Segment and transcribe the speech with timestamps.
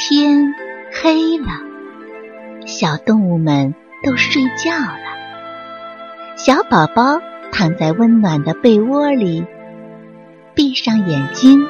[0.00, 0.54] 天
[1.02, 1.48] 黑了，
[2.68, 6.36] 小动物们都睡觉了。
[6.36, 7.20] 小宝宝
[7.50, 9.44] 躺在温暖的被窝里，
[10.54, 11.66] 闭上眼睛，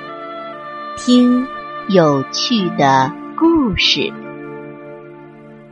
[0.98, 1.48] 听
[1.88, 4.12] 有趣的故事。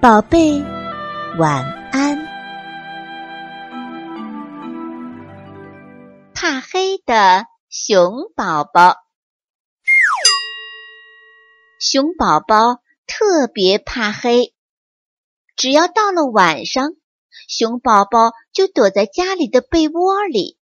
[0.01, 0.65] 宝贝，
[1.39, 1.63] 晚
[1.93, 2.19] 安。
[6.33, 9.06] 怕黑的熊宝宝。
[11.79, 14.55] 熊宝宝特别怕黑，
[15.57, 16.97] 只要到了晚上，
[17.49, 20.59] 熊宝宝就躲在家里的被窝里。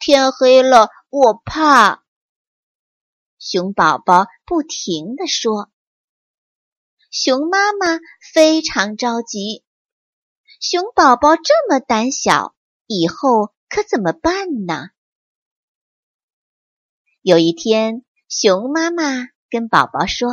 [0.00, 2.04] 天黑了，我怕。
[3.38, 5.70] 熊宝宝不停地说。
[7.12, 8.00] 熊妈妈
[8.32, 9.64] 非常着急，
[10.60, 14.90] 熊宝宝这么胆小，以后可怎么办呢？
[17.22, 19.28] 有一天，熊妈妈。
[19.50, 20.28] 跟宝宝说：“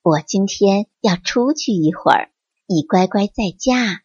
[0.00, 2.30] 我今天要出去一会儿，
[2.66, 4.04] 你乖乖在家。”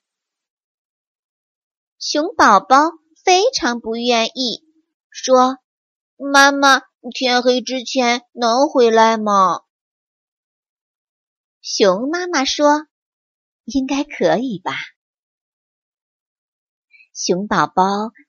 [2.02, 2.78] 熊宝宝
[3.24, 4.66] 非常不愿意，
[5.12, 5.60] 说
[6.18, 6.82] ：“妈妈，
[7.14, 9.62] 天黑之前能回来吗？”
[11.62, 12.88] 熊妈妈说
[13.66, 14.74] ：“应该可以吧。”
[17.14, 17.84] 熊宝宝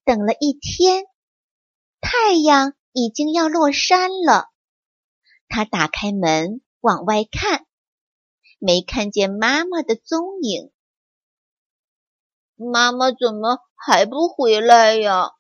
[0.05, 1.07] 等了一天，
[2.03, 4.52] 太阳已经要落山了。
[5.55, 7.67] 他打开门往外看，
[8.59, 10.73] 没看见妈妈的踪影。
[12.57, 15.33] 妈妈怎么还不回来呀？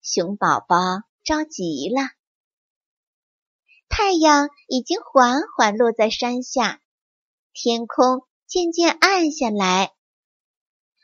[0.00, 0.76] 熊宝宝
[1.22, 2.00] 着急了。
[3.90, 6.80] 太阳已经缓缓落在山下，
[7.52, 9.92] 天空渐渐暗下来。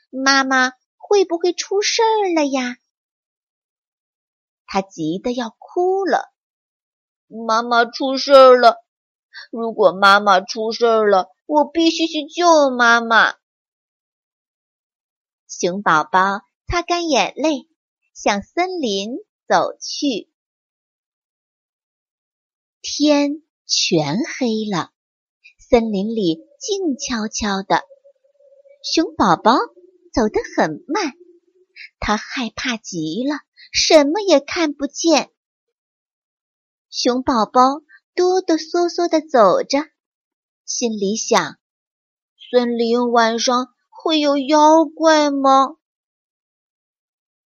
[0.09, 2.77] 妈妈会不会出事儿了呀？
[4.65, 6.31] 他急得要哭了。
[7.27, 8.77] 妈妈出事儿了！
[9.51, 13.35] 如果妈妈出事儿了，我必须去救妈妈。
[15.47, 17.67] 熊宝宝擦干眼泪，
[18.13, 19.17] 向森林
[19.47, 20.31] 走去。
[22.81, 24.91] 天全黑了，
[25.57, 27.83] 森林里静悄悄的。
[28.83, 29.53] 熊宝宝
[30.13, 31.13] 走得很慢，
[31.99, 33.39] 他害怕极了，
[33.71, 35.31] 什么也看不见。
[36.97, 37.81] 熊宝宝
[38.15, 39.79] 哆哆嗦嗦地走着，
[40.63, 41.57] 心里想：
[42.49, 45.75] 森林晚上会有妖怪吗？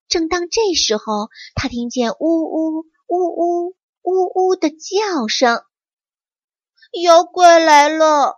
[0.09, 5.65] 正当这时候，他听见呜呜呜呜呜呜的叫声，
[7.03, 8.35] 妖怪来了！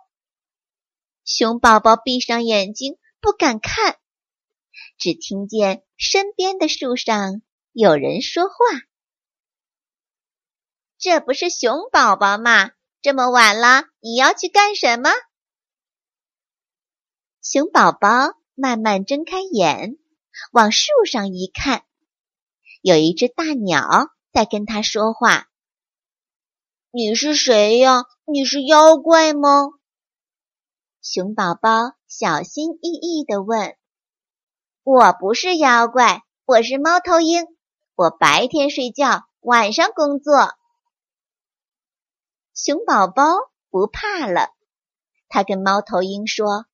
[1.25, 3.97] 熊宝宝闭上眼睛，不敢看，
[4.97, 7.41] 只听见身边的树上
[7.73, 8.53] 有人说话。
[11.03, 12.71] 这不是熊宝宝吗？
[13.01, 15.09] 这么晚了，你要去干什么？
[17.41, 19.97] 熊宝宝慢慢睁开眼，
[20.53, 21.83] 往树上一看，
[22.81, 25.49] 有一只大鸟在跟他说话。
[26.89, 28.05] 你是谁呀？
[28.23, 29.71] 你是妖怪吗？
[31.01, 33.75] 熊宝宝小心翼翼地问
[34.83, 37.45] ：“我不是妖怪，我是猫头鹰。
[37.93, 40.55] 我白天睡觉，晚上工作。”
[42.53, 43.23] 熊宝宝
[43.71, 44.49] 不怕了，
[45.27, 46.67] 他跟猫头鹰说：“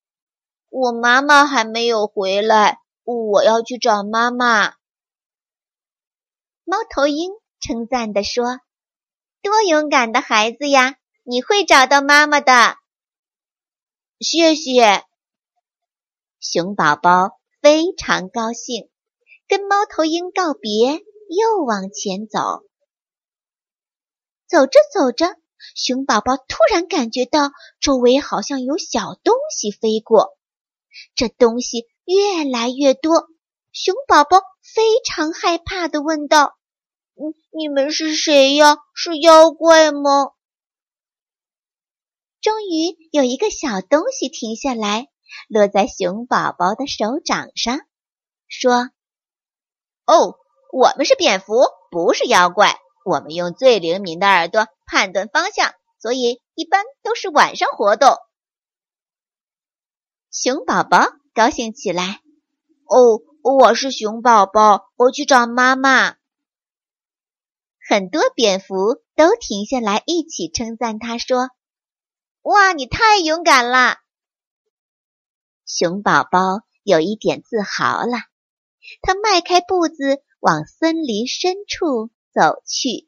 [0.67, 4.73] 我妈妈还没有回来，我要去找妈妈。”
[6.65, 7.31] 猫头鹰
[7.61, 8.59] 称赞地说
[9.41, 10.97] ：“多勇敢的孩子呀！
[11.23, 12.75] 你会找到妈妈的。”
[14.19, 15.05] 谢谢。
[16.41, 18.89] 熊宝宝非常高兴，
[19.47, 22.65] 跟猫头鹰告别，又往前走。
[24.45, 25.38] 走着走着。
[25.75, 30.37] 熊宝宝突然感觉到周围好像有小东西飞过，
[31.15, 33.27] 这东西越来越多。
[33.71, 36.57] 熊宝宝非常害怕的问道
[37.15, 38.77] ：“嗯，你们是谁呀？
[38.95, 40.31] 是妖怪吗？”
[42.41, 45.07] 终于有一个小东西停下来，
[45.49, 47.81] 落在熊宝宝的手掌上，
[48.47, 48.89] 说
[50.07, 50.39] ：“哦，
[50.71, 52.79] 我们是蝙蝠，不是妖怪。
[53.09, 58.17] 我们用最灵敏的耳朵。”判断方向，所以一般都是晚上活动。
[60.31, 62.21] 熊宝宝高兴起来。
[62.85, 66.15] 哦，我是熊宝宝，我去找妈妈。
[67.87, 71.51] 很多蝙蝠都停下来，一起称赞他，说
[72.41, 73.97] ：“哇，你太勇敢了！”
[75.67, 78.17] 熊宝宝有一点自豪了，
[79.03, 83.07] 他迈开步子往森林深处走去。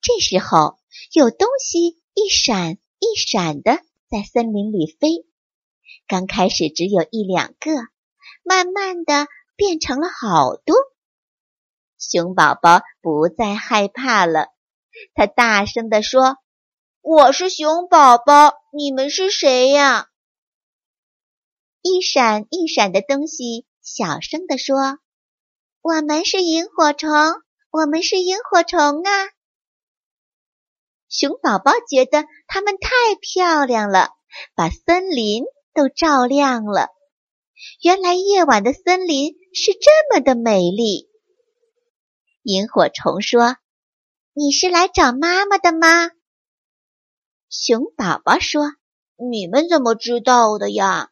[0.00, 0.78] 这时候，
[1.12, 3.80] 有东西一闪一闪的
[4.10, 5.26] 在森林里飞。
[6.06, 7.70] 刚开始只有一两个，
[8.42, 9.26] 慢慢的
[9.56, 10.76] 变成了好多。
[11.98, 14.48] 熊宝宝不再害怕了，
[15.14, 16.36] 他大声地说
[17.00, 20.10] ：“我是熊宝宝，你们是谁呀？”
[21.80, 24.98] 一闪一闪的东西小声地说
[25.84, 27.12] ：“我们是萤火虫，
[27.70, 29.10] 我们是萤火虫啊！”
[31.10, 32.88] 熊宝宝觉得它们太
[33.20, 34.08] 漂亮了，
[34.54, 35.44] 把森林
[35.74, 36.88] 都照亮了。
[37.82, 41.10] 原来夜晚的森林是这么的美丽。
[42.44, 43.58] 萤火虫说
[44.32, 46.10] ：“你是来找妈妈的吗？”
[47.50, 48.72] 熊宝宝说
[49.30, 51.10] ：“你们怎么知道的呀？”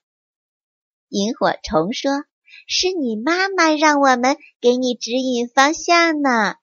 [1.11, 2.25] 萤火虫说
[2.67, 6.57] ：“是你妈妈让我们给你指引方向呢。”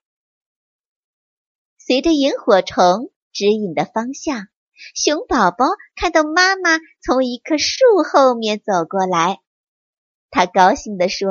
[1.78, 4.48] 随着萤火虫指引的方向，
[4.94, 5.66] 熊宝宝
[5.96, 9.40] 看到妈妈从一棵树后面走过来，
[10.30, 11.28] 他高兴地说：“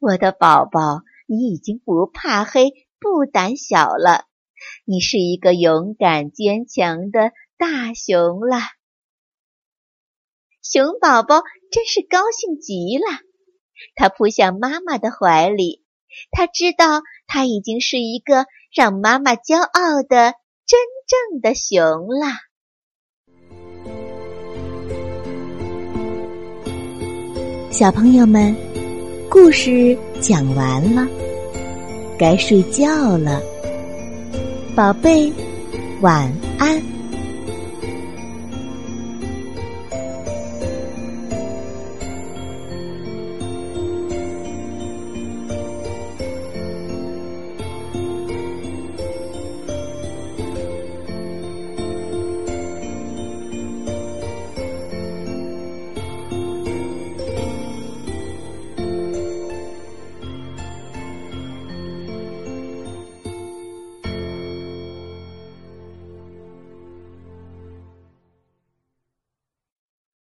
[0.00, 4.26] 我的宝宝。”你已经不怕黑、不胆小了，
[4.84, 8.58] 你是一个勇敢坚强的大熊了。
[10.60, 13.04] 熊宝宝真是高兴极了，
[13.94, 15.82] 他扑向妈妈的怀里。
[16.30, 20.34] 他知道他已经是一个让妈妈骄傲的
[20.66, 22.26] 真正的熊了。
[27.70, 28.54] 小朋友们，
[29.30, 31.08] 故事讲完了。
[32.18, 33.40] 该睡觉了，
[34.76, 35.32] 宝贝，
[36.02, 36.91] 晚安。